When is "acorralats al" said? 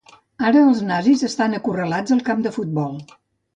1.59-2.25